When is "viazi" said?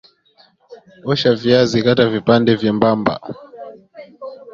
1.41-1.77